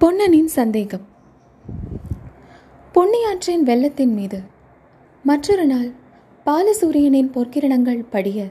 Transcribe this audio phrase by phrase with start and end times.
[0.00, 1.04] பொன்னனின் சந்தேகம்.
[2.94, 4.40] பொன்னியாற்றின் வெள்ளத்தின் மீது
[5.22, 5.88] மற்றொரு நாள்
[6.46, 8.48] பாலசூரியனின் பொற்கிரணங்கள் படிய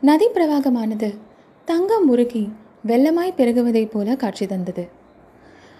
[0.00, 1.18] நதி பிரவாகமானது
[1.64, 2.52] தங்கம் முருகி
[2.86, 4.88] வெள்ளமாய் பெருகுவதைப் போல காட்சி தந்தது.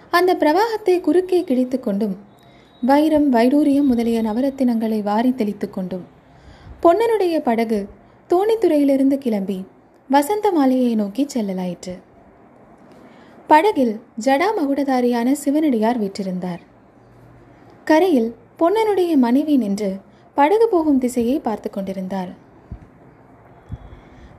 [0.09, 2.17] அந்த பிரவாகத்தை குறுக்கே கிழித்து கொண்டும்
[2.81, 6.05] வைரம் வைடூரியம் முதலிய நவரத்தினங்களை வாரி தெளித்து கொண்டும்
[6.83, 7.87] பொன்னனுடைய படகு
[8.29, 9.65] தோணித்துறையிலிருந்து கிளம்பி
[10.09, 11.97] வசந்த மாலையை நோக்கி செல்லலாயிற்று.
[13.51, 16.61] படகில் ஜடாமகுடதாரியான சிவனடியார் வீற்றிருந்தார்.
[17.83, 19.89] கரையில் பொன்னனுடைய மனைவி நின்று
[20.33, 22.31] படகு போகும் திசையை பார்த்து கொண்டிருந்தார்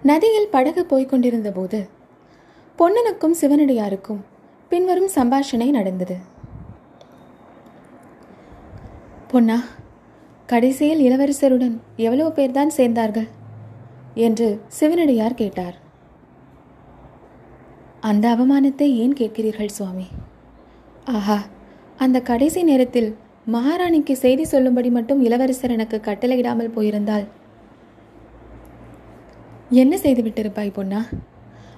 [0.02, 1.80] நதியில் படகு போய்கொண்டிருந்த போது
[2.78, 4.22] பொன்னனுக்கும் சிவனடியாருக்கும்
[4.68, 6.16] பின்வரும் சம்பாஷணை நடந்தது.
[9.28, 9.58] பொன்னா
[10.46, 13.28] கடைசியில் இளவரசருடன் எவ்வளவு பேர்தான் சேர்ந்தார்கள்?
[14.14, 15.76] என்று சிவனடியார் கேட்டார்.
[18.02, 20.06] அந்த அவமானத்தை ஏன் கேட்கிறீர்கள் சுவாமி?
[21.04, 21.36] ஆஹா
[21.98, 23.16] அந்த கடைசி நேரத்தில்
[23.50, 27.26] மகாராணிக்கு செய்தி சொல்லும்படி மட்டும் இளவரசர் எனக்கு கட்டளையிடாமல் போயிருந்தால்?
[29.70, 31.00] என்ன செய்து விட்டிருப்பாய் பொன்னா?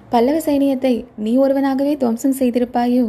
[0.09, 3.05] பல்லவ சைனியத்தை நீ ஒருவனாகவே துவம்சம் செய்திருப்பாயோ?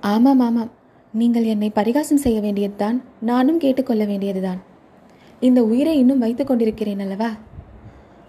[0.00, 0.70] ஆமாம் ஆமாம்.
[1.12, 3.02] நீங்கள் என்னை பரிகாசம் செய்ய வேண்டியதுதான்.
[3.20, 4.60] நானும் கேட்டுக்கொள்ள வேண்டியதுதான்.
[5.40, 7.30] இந்த உயிரை இன்னும் வைத்துக் கொண்டிருக்கிறேன் அல்லவா?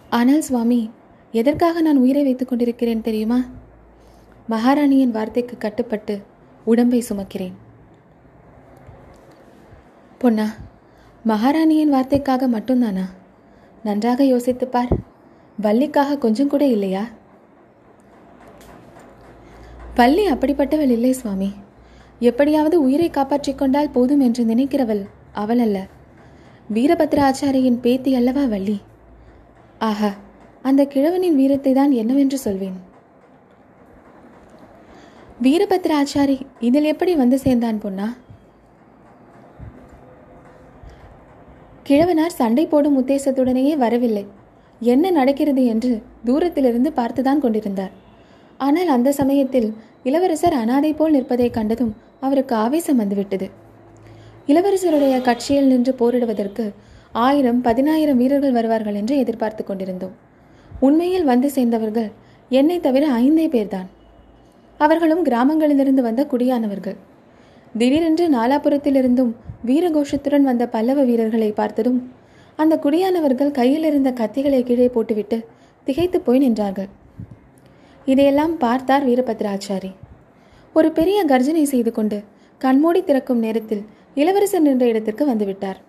[0.09, 0.89] ஆனால் சுவாமி
[1.33, 3.39] எதற்காக நான் உயிரை வைத்துக் கொண்டிருக்கிறேன் தெரியுமா?
[4.49, 6.21] மகாராணியின் வார்த்தைக்கு கட்டுப்பட்டு
[6.65, 7.51] உடம்பை சுமக்கிறேன்.
[10.17, 10.47] பொன்னா
[11.25, 13.05] மகாராணியின் வார்த்தைக்காக மட்டும்தானா?
[13.83, 14.91] நன்றாக யோசித்துப்பார்
[15.61, 17.03] வள்ளிக்காக கொஞ்சம் கூட இல்லையா?
[19.95, 21.53] வள்ளி அப்படிப்பட்டவள் இல்லை சுவாமி.
[22.19, 25.87] எப்படியாவது உயிரை காப்பாற்றிக் கொண்டால் போதும் என்று நினைக்கிறவள் அவள் அல்ல.
[26.73, 28.81] வீரபத்ராச்சாரியின் பேத்தி அல்லவா வள்ளி?
[29.79, 30.11] ஆஹா
[30.69, 32.77] அந்த கிழவனின் வீரத்தை தான் என்னவென்று சொல்வேன்.
[35.45, 38.07] வீரபத்ர ஆச்சாரி இதில் எப்படி வந்து சேர்ந்தான் பொன்னா?
[41.87, 44.25] கிழவனார் சண்டை போடும் உத்தேசத்துடனேயே வரவில்லை.
[44.81, 45.91] என்ன நடக்கிறது என்று
[46.27, 47.93] தூரத்திலிருந்து பார்த்துதான் கொண்டிருந்தார்.
[48.65, 49.69] ஆனால் அந்த சமயத்தில்
[50.09, 51.93] இளவரசர் அனாதை போல் நிற்பதை கண்டதும்
[52.25, 53.47] அவருக்கு ஆவேசம் வந்துவிட்டது.
[54.51, 56.65] இளவரசருடைய கட்சியில் நின்று போரிடுவதற்கு
[57.25, 60.15] ஆயிரம் பதினாயிரம் வீரர்கள் வருவார்கள் என்று எதிர்பார்த்து கொண்டிருந்தோம்.
[60.87, 62.09] உண்மையில் வந்து சேர்ந்தவர்கள்.
[62.49, 63.89] என்னை தவிர ஐந்தே பேர்தான்.
[64.77, 66.97] அவர்களும் கிராமங்களிலிருந்து வந்த குடியானவர்கள்.
[67.77, 69.31] திடீரென்று நாலாபுரத்திலிருந்தும்
[69.65, 71.99] வீரகோஷத்துடன் வந்த பல்லவ வீரர்களை பார்த்ததும்
[72.55, 75.37] அந்த குடியானவர்கள் கையில் இருந்த கத்திகளை கீழே போட்டுவிட்டு
[75.83, 76.89] திகைத்து போய் நின்றார்கள்.
[78.05, 79.91] இதையெல்லாம் பார்த்தார் வீரபத்ராச்சாரி.
[80.73, 82.17] ஒரு பெரிய கர்ஜனை செய்து கொண்டு
[82.57, 83.83] கண்மூடி திறக்கும் நேரத்தில்
[84.15, 85.79] இளவரசர் நின்ற இடத்திற்கு வந்துவிட்டார்.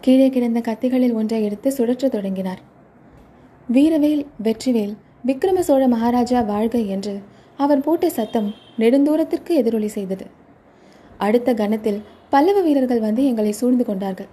[0.00, 2.62] கீழே கிடந்த கத்திகளில் ஒன்றை எடுத்து சுழற்றத் தொடங்கினார்.
[3.74, 4.94] வீரவேல் வெற்றிவேல்
[5.28, 7.12] விக்ரம சோழ மகாராஜா வாழ்க என்று
[7.64, 8.48] அவர் போட்ட சத்தம்
[8.80, 10.24] நெடுந்தூரத்திற்கு எதிரொலி செய்தது.
[11.26, 12.00] அடுத்த கணத்தில்
[12.32, 14.30] பல்லவ வீரர்கள் வந்து எங்களை சூழ்ந்து கொண்டார்கள்.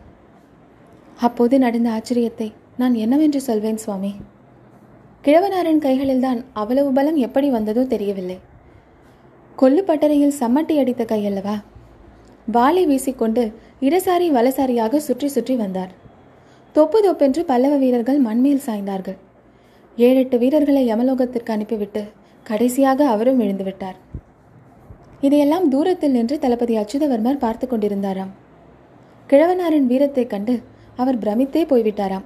[1.27, 2.47] அப்போது நடந்த ஆச்சரியத்தை
[2.81, 4.11] நான் என்னவென்று சொல்வேன் சுவாமி?
[5.23, 8.39] கிழவனாரின் கைகளில்தான் அவ்வளவு பலம் எப்படி வந்ததோ தெரியவில்லை.
[9.57, 11.55] கொல்லுப்பட்டறையில் சம்மட்டி அடித்த கையல்லவா
[12.57, 13.45] வாளை வீசிக்கொண்டு
[13.87, 15.91] இடசாரி வலசாரியாக சுற்றி சுற்றி வந்தார்.
[16.75, 19.19] தொப்பு தொப்பென்று பல்லவ வீரர்கள் மண்மேல் சாய்ந்தார்கள்.
[19.95, 22.05] ஏழெட்டு வீரர்களை யமலோகத்திற்கு அனுப்பிவிட்டு
[22.43, 24.07] கடைசியாக அவரும் விழுந்து விட்டார்
[25.21, 28.27] இதையெல்லாம் தூரத்தில் நின்று தளபதி அச்சுதவர்மர் பார்த்து கொண்டிருந்தாராம்.
[29.27, 30.61] கிழவனாரின் வீரத்தைக் கண்டு
[30.95, 32.23] அவர் பிரமித்தே போய்விட்டாராம்.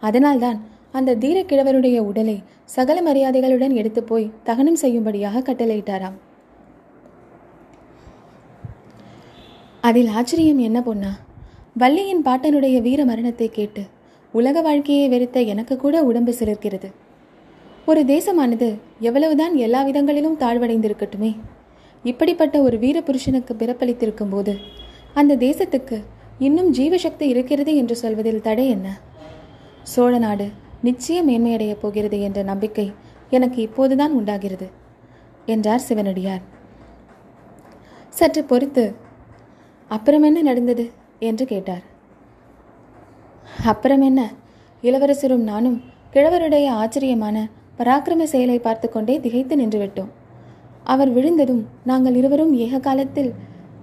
[0.00, 0.62] அதனால்தான்
[0.92, 6.12] அந்த தீர கிழவருடைய உடலை சகல மரியாதைகளுடன் எடுத்து போய் தகனம் செய்யும்படியாக கட்டளையிட்டாராம்.
[9.80, 11.18] அதில் ஆச்சரியம் என்ன பொன்னா
[11.74, 13.82] வள்ளியின் பாட்டனுடைய வீர மரணத்தை கேட்டு
[14.34, 16.88] உலக வாழ்க்கையை வெறுத்த எனக்கு கூட உடம்பு சிலிர்க்கிறது.
[17.86, 21.36] ஒரு தேசமானது எவ்வளவுதான் எல்லா விதங்களிலும் தாழ்வடைந்திருக்கட்டுமே.
[22.04, 24.56] இப்படிப்பட்ட ஒரு வீர புருஷனுக்கு பிறப்பளித்திருக்கும் போது
[25.14, 26.02] அந்த தேசத்துக்கு
[26.38, 28.98] இன்னும் ஜீவசக்தி இருக்கிறது என்று சொல்வதில் தடை என்ன?
[29.82, 30.48] சோழ நாடு
[30.82, 32.92] நிச்சயம் மேன்மையடையப் போகிறது என்ற நம்பிக்கை
[33.30, 34.68] எனக்கு இப்போதுதான் உண்டாகிறது
[35.46, 36.44] என்றார் சிவனடியார்.
[38.08, 38.94] சற்று பொறுத்து
[39.88, 40.90] அப்புறம் என்ன நடந்தது?
[41.18, 41.92] என்று கேட்டார்.
[43.64, 44.32] அப்புறம் என்ன
[44.82, 45.82] இளவரசரும் நானும்
[46.12, 47.48] கிழவருடைய ஆச்சரியமான
[47.78, 50.10] பராக்கிரம செயலை பார்த்து கொண்டே திகைத்து நின்றுவிட்டோம்.
[50.84, 53.32] அவர் விழுந்ததும் நாங்கள் இருவரும் ஏக காலத்தில்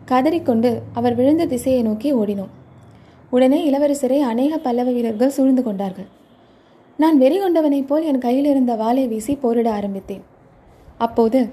[0.05, 2.51] கதறிக்கொண்டு அவர் விழுந்த திசையை நோக்கி ஓடினோம்.
[3.29, 6.07] உடனே இளவரசரை அநேக பல்லவ வீரர்கள் சூழ்ந்து கொண்டார்கள்.
[6.97, 10.23] நான் வெறி கொண்டவனைப் போல் என் கையில் இருந்த வாளை வீசி போரிட ஆரம்பித்தேன்.
[10.97, 11.49] அப்போது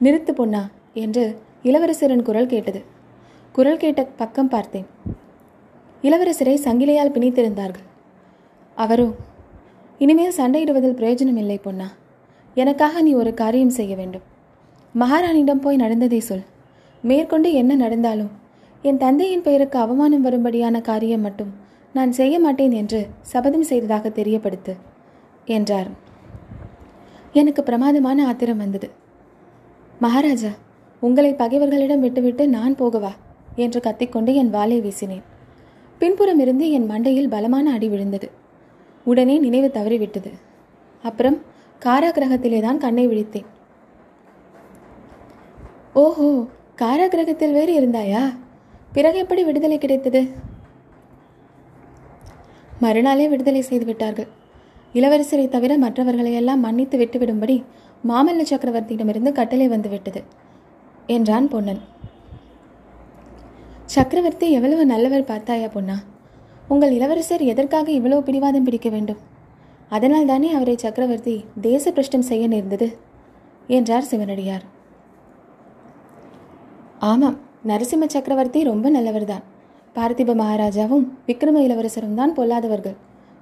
[0.00, 2.82] நிறுத்து பொன்னா என்று இளவரசரின் குரல் கேட்டது.
[3.52, 4.86] குரல் கேட்ட பக்கம் பார்த்தேன்.
[6.04, 7.84] இளவரசரை சங்கிலியால் பிணித்திருந்தார்கள்.
[8.74, 9.14] அவரோ
[9.98, 11.88] இனிமேல் சண்டையிடுவதில் பிரயோஜனம் இல்லை பொன்னா.
[12.54, 14.22] எனக்காக நீ ஒரு காரியம் செய்ய வேண்டும்.
[14.94, 16.44] மகாராணியிடம் போய் நடந்ததை சொல்.
[17.02, 18.30] மேற்கொண்டு என்ன நடந்தாலும்
[18.82, 21.52] என் தந்தையின் பெயருக்கு அவமானம் வரும்படியான காரியம் மட்டும்
[21.92, 24.72] நான் செய்ய மாட்டேன் என்று சபதம் செய்ததாக தெரியப்படுத்து
[25.44, 25.90] என்றார்.
[27.32, 28.90] எனக்கு பிரமாதமான ஆத்திரம் வந்தது.
[29.98, 30.52] மகாராஜா
[31.00, 33.12] உங்களை பகைவர்களிடம் விட்டுவிட்டு நான் போகவா?
[33.56, 35.24] என்று கத்திக்கொண்டு என் வாளை வீசினேன்.
[35.98, 38.28] பின்புறம் இருந்து என் மண்டையில் பலமான அடி விழுந்தது.
[39.04, 40.30] உடனே நினைவு தவறிவிட்டது.
[41.02, 41.36] அப்புறம்
[41.82, 43.48] காராகிரகத்திலே தான் கண்ணை விழித்தேன்.
[46.02, 46.28] ஓஹோ
[46.82, 48.22] காராகிரகத்தில் வேறு இருந்தாயா?
[48.92, 50.22] பிறகு எப்படி விடுதலை கிடைத்தது?
[52.80, 54.28] மறுநாளே விடுதலை செய்து விட்டார்கள்.
[54.94, 57.56] இளவரசரை தவிர மற்றவர்களையெல்லாம் மன்னித்து விட்டுவிடும்படி
[58.08, 60.22] மாமல்ல சக்கரவர்த்தியிடமிருந்து கட்டளை வந்துவிட்டது
[61.06, 61.80] என்றான் பொன்னன்.
[63.86, 66.02] சக்கரவர்த்தி எவ்வளவு நல்லவர் பார்த்தாயா பொன்னா?
[66.68, 69.18] உங்கள் இளவரசர் எதற்காக இவ்வளவு பிடிவாதம் பிடிக்க வேண்டும்?
[69.88, 72.98] அதனால் தானே அவரை சக்கரவர்த்தி தேச பிரஷ்டம் செய்ய நேர்ந்தது?
[73.66, 74.64] என்றார் சிவனடியார்.
[76.98, 79.42] ஆமாம் நரசிம்ம சக்கரவர்த்தி ரொம்ப நல்லவர்தான்.
[79.94, 82.96] பார்த்திப மகாராஜாவும் விக்ரம இளவரசரும் தான் பொல்லாதவர்கள்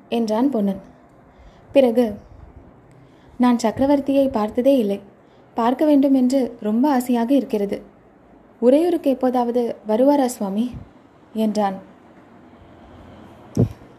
[0.08, 0.80] என்றான் பொன்னன்.
[1.72, 2.14] பிறகு
[3.38, 5.00] நான் சக்கரவர்த்தியை பார்த்ததே இல்லை.
[5.54, 7.91] பார்க்க வேண்டும் என்று ரொம்ப ஆசையாக இருக்கிறது.
[8.62, 10.66] உரையூருக்கு எப்போதாவது வருவாரா சுவாமி?
[11.34, 11.76] என்றான்.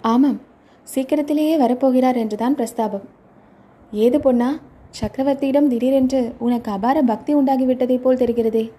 [0.02, 0.40] ஆமாம்
[0.84, 3.06] சீக்கிரத்திலேயே வரப்போகிறார் என்றுதான் பிரஸ்தாபம்.
[3.92, 4.50] ஏது பொன்னா
[5.02, 8.72] சக்கரவர்த்தியிடம் திடீரென்று உனக்கு அபார பக்தி உண்டாகிவிட்டதை போல் தெரிகிறதே.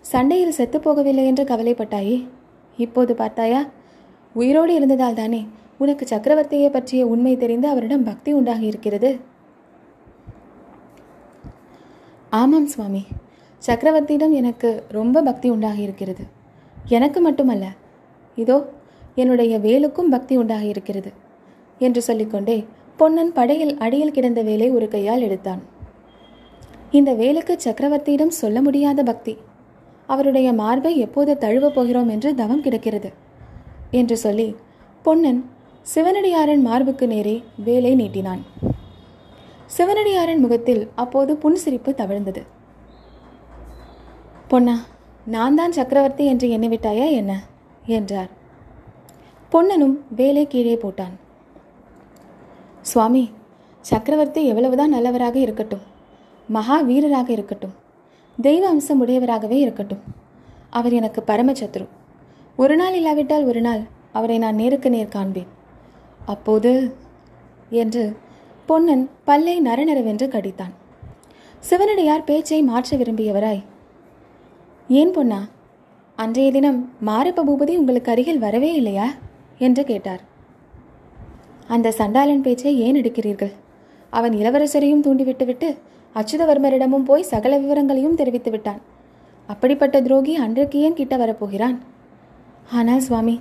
[0.00, 2.18] சண்டையில் செத்து போகவில்லை என்று கவலைப்பட்டாயே.
[2.76, 3.62] இப்போது பார்த்தாயா
[4.34, 5.46] உயிரோடு இருந்ததால் தானே
[5.78, 9.10] உனக்கு சக்கரவர்த்தியை பற்றிய உண்மை தெரிந்து அவரிடம் பக்தி உண்டாகி இருக்கிறது?
[12.30, 13.02] ஆமாம் சுவாமி
[13.66, 14.68] சக்கரவர்த்தியிடம் எனக்கு
[14.98, 16.24] ரொம்ப பக்தி உண்டாகி இருக்கிறது
[16.88, 17.66] எனக்கு மட்டுமல்ல
[18.36, 18.56] இதோ
[19.14, 21.10] என்னுடைய வேலுக்கும் பக்தி உண்டாகி இருக்கிறது
[21.78, 22.56] என்று சொல்லிக்கொண்டே
[22.98, 25.60] பொன்னன் படையில் அடியில் கிடந்த வேலை ஒரு கையால் எடுத்தான்.
[26.90, 29.34] இந்த வேலுக்கு சக்கரவர்த்தியிடம் சொல்ல முடியாத பக்தி
[30.06, 33.10] அவருடைய மார்பை எப்போது தழுவப் போகிறோம் என்று தவம் கிடக்கிறது
[33.90, 34.48] என்று சொல்லி
[35.02, 35.40] பொன்னன்
[35.86, 38.42] சிவனடியாரன் மார்புக்கு நேரே வேலை நீட்டினான்.
[39.76, 42.42] சிவனடியாரன் முகத்தில் அப்போது புன்சிரிப்பு தவிழ்ந்தது.
[44.50, 44.74] பொன்னா
[45.24, 47.32] நான் தான் சக்கரவர்த்தி என்று எண்ணிவிட்டாயா என்ன?
[47.86, 48.30] என்றார்.
[49.52, 51.14] பொன்னனும் வேலை கீழே போட்டான்.
[52.82, 53.30] சுவாமி
[53.80, 55.84] சக்கரவர்த்தி எவ்வளவுதான் நல்லவராக இருக்கட்டும்
[56.48, 57.74] மகா வீரராக இருக்கட்டும்
[58.40, 60.02] தெய்வ அம்சம் உடையவராகவே இருக்கட்டும்
[60.70, 61.86] அவர் எனக்கு பரமசத்ரு.
[62.56, 63.82] ஒரு நாள் இல்லாவிட்டால் ஒரு நாள்
[64.12, 65.50] அவரை நான் நேருக்கு நேர் காண்பேன்.
[66.26, 66.72] அப்போது
[67.70, 68.16] என்று
[68.66, 70.74] பொன்னன் பல்லை நரநரவென்று கடித்தான்.
[71.60, 73.62] சிவனடியார் பேச்சை மாற்ற விரும்பியவராய்
[74.98, 75.38] ஏன் பொன்னா
[76.16, 79.14] அன்றைய தினம் மாரப்ப பூபதி உங்களுக்கு அருகில் வரவே இல்லையா?
[79.58, 80.20] என்று கேட்டார்.
[81.68, 83.52] அந்த சண்டாளன் பேச்சை ஏன் எடுக்கிறீர்கள்?
[84.10, 85.68] அவன் இளவரசரையும் தூண்டிவிட்டுவிட்டு
[86.14, 88.80] அச்சுதவர்மரிடமும் போய் சகல விவரங்களையும் தெரிவித்து விட்டான்.
[89.46, 91.78] அப்படிப்பட்ட துரோகி அன்றைக்கு ஏன் கிட்ட வரப்போகிறான்?
[92.72, 93.40] ஆனால் சுவாமி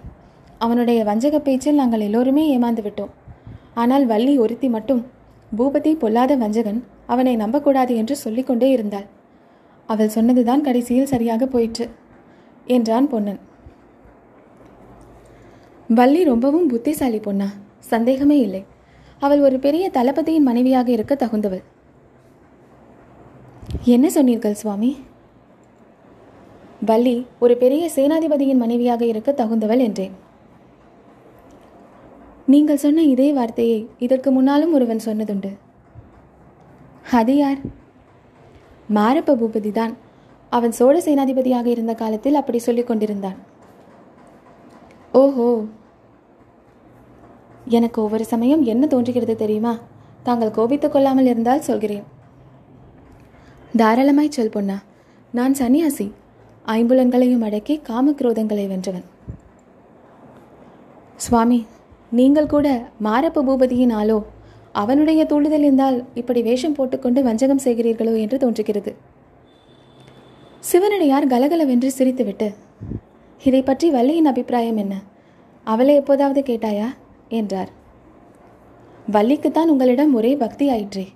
[0.57, 3.13] அவனுடைய வஞ்சக பேச்சில் நாங்கள் எல்லோருமே ஏமாந்து விட்டோம்.
[3.73, 5.05] ஆனால் வள்ளி ஒருத்தி மட்டும்
[5.57, 9.07] பூபதி பொல்லாத வஞ்சகன் அவனை நம்பக்கூடாது என்று சொல்லிக்கொண்டே இருந்தாள்.
[9.93, 11.85] அவள் சொன்னதுதான் கடைசியில் சரியாக போயிற்று
[12.75, 13.39] என்றான் பொன்னன்.
[15.89, 17.47] வள்ளி ரொம்பவும் புத்திசாலி பொண்ணா
[17.91, 18.63] சந்தேகமே இல்லை.
[19.21, 21.63] அவள் ஒரு பெரிய தளபதியின் மனைவியாக இருக்க தகுந்தவள்.
[23.95, 24.91] என்ன சொன்னீர்கள் சுவாமி?
[26.85, 30.15] வள்ளி ஒரு பெரிய சேனாதிபதியின் மனைவியாக இருக்க தகுந்தவள் என்றேன்.
[32.53, 35.51] நீங்கள் சொன்ன இதே வார்த்தையை இதற்கு முன்னாலும் ஒருவன் சொன்னதுண்டு.
[37.19, 37.59] அது யார்?
[38.93, 39.97] மாரப்ப பூபதி தான்
[40.49, 43.35] அவன் சோழ சேனாதிபதியாக இருந்த காலத்தில் அப்படி சொல்லிக் கொண்டிருந்தான்.
[45.11, 45.63] ஓஹோ.
[47.65, 49.77] எனக்கு ஒவ்வொரு சமயம் என்ன தோன்றுகிறது தெரியுமா?
[50.23, 52.03] தாங்கள் கோபித்துக் கொள்ளாமல் இருந்தால் சொல்கிறேன்.
[53.75, 54.81] தாராளமாய் சொல் பொன்னா.
[55.31, 56.11] நான் சன்னியாசி.
[56.65, 59.03] ஐம்புலன்களையும் அடக்கி காமக்ரோதங்களை வென்றவன்.
[61.15, 61.65] சுவாமி
[62.11, 64.23] நீங்கள் கூட மாரப்ப பூபதியின் ஆளோ?
[64.71, 68.95] அவனுடைய தூண்டுதல் இருந்தால் இப்படி வேஷம் போட்டுக்கொண்டு வஞ்சகம் செய்கிறீர்களோ என்று தோன்றுகிறது.
[70.59, 72.53] சிவனடியார் கலகலவென்று சிரித்துவிட்டு
[73.41, 74.95] இதை பற்றி வள்ளியின் அபிப்பிராயம் என்ன?
[75.63, 76.87] அவளை எப்போதாவது கேட்டாயா?
[77.29, 77.69] என்றார்.
[79.11, 81.07] வள்ளிக்குத்தான் உங்களிடம் ஒரே பக்தி ஆயிற்றே.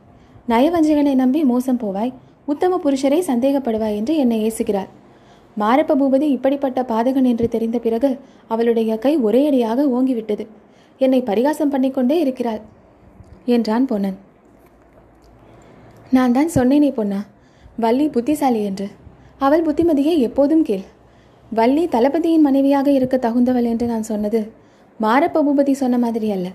[0.48, 2.14] நயவஞ்சகனை நம்பி மோசம் போவாய்
[2.46, 4.90] உத்தம புருஷரை சந்தேகப்படுவாய் என்று என்னை ஏசுகிறார்.
[5.60, 10.48] மாரப்ப பூபதி இப்படிப்பட்ட பாதகன் என்று தெரிந்த பிறகு அவளுடைய கை ஒரே அடியாக ஓங்கிவிட்டது.
[10.98, 12.62] என்னை பரிகாசம் பண்ணிக்கொண்டே இருக்கிறாள்.
[13.46, 14.18] என்றான் பொன்னன்.
[16.16, 17.20] நான் தான் சொன்னேனே பொன்னா
[17.84, 18.88] வள்ளி புத்திசாலி என்று.
[19.38, 20.84] அவள் புத்திமதியை எப்போதும் கேள்.
[21.52, 24.40] வள்ளி தளபதியின் மனைவியாக இருக்க தகுந்தவள் என்று நான் சொன்னது
[25.00, 26.48] மாரப்ப பூபதி சொன்ன மாதிரி அல்ல.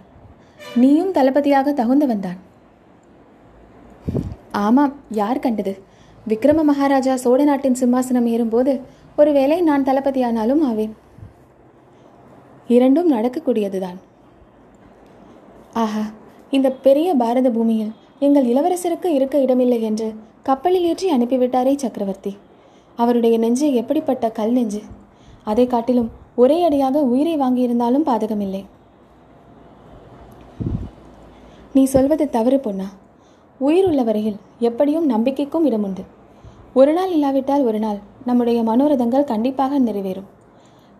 [0.76, 2.38] நீயும் தளபதியாக தகுந்தவன்தான்
[4.50, 5.72] ஆமாம் யார் கண்டது?
[6.28, 8.72] விக்ரம மகாராஜா சோழ நாட்டின் சிம்மாசனம் ஏறும்போது
[9.16, 10.94] ஒருவேளை நான் தளபதியானாலும் ஆவேன்.
[12.68, 13.98] இரண்டும் நடக்கக்கூடியதுதான்.
[15.72, 16.04] ஆஹா
[16.50, 22.36] இந்த பெரிய பாரத பூமியில் எங்கள் இளவரசருக்கு இருக்க இடமில்லை என்று கப்பலில் ஏற்றி அனுப்பிவிட்டாரே சக்கரவர்த்தி.
[22.96, 24.80] அவருடைய நெஞ்சு எப்படிப்பட்ட கல் நெஞ்சு?
[25.44, 28.62] அதை காட்டிலும் ஒரே அடியாக உயிரை வாங்கியிருந்தாலும் பாதகமில்லை.
[31.72, 32.88] நீ சொல்வது தவறு பொன்னா.
[33.58, 36.02] உயிர் உள்ள வரையில் எப்படியும் நம்பிக்கைக்கும் இடமுண்டு.
[36.74, 40.28] ஒரு நாள் இல்லாவிட்டால் ஒரு நாள் நம்முடைய மனோரதங்கள் கண்டிப்பாக நிறைவேறும்.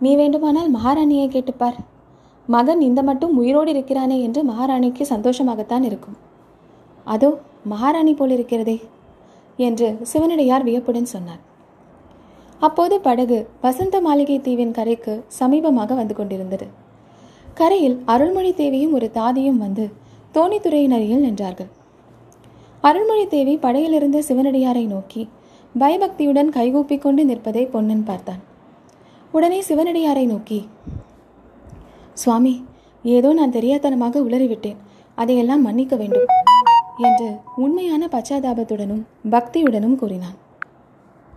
[0.01, 1.79] நீ வேண்டுமானால் மகாராணியை கேட்டுப்பார்.
[2.55, 6.17] மகன் இந்த மட்டும் உயிரோடு இருக்கிறானே என்று மகாராணிக்கு சந்தோஷமாகத்தான் இருக்கும்.
[7.15, 7.31] அதோ
[7.73, 8.77] மகாராணி போல் இருக்கிறதே
[9.59, 11.43] என்று சிவனடியார் வியப்புடன் சொன்னார்.
[12.61, 16.67] அப்போது படகு வசந்த மாளிகை தீவின் கரைக்கு சமீபமாக வந்து கொண்டிருந்தது.
[17.61, 19.85] கரையில் அருள்மொழி தேவியும் ஒரு தாதியும் வந்து
[20.37, 21.71] தோணித்துறையின் அருகில் நின்றார்கள்.
[22.85, 25.23] அருள்மொழி தேவி படையிலிருந்த சிவனடியாரை நோக்கி
[25.75, 28.43] பயபக்தியுடன் கைகூப்பிக் கொண்டு நிற்பதை பொன்னன் பார்த்தான்.
[29.33, 30.61] உடனே சிவனடியாரை நோக்கி
[32.23, 32.55] சுவாமி
[33.05, 34.79] ஏதோ நான் தெரியாதனமாக உளறிவிட்டேன்.
[35.19, 36.29] அதையெல்லாம் மன்னிக்க வேண்டும்
[37.09, 37.29] என்று
[37.65, 39.03] உண்மையான பச்சாதாபத்துடனும்
[39.35, 40.37] பக்தியுடனும் கூறினான்.